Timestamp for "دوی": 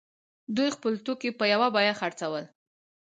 0.55-0.69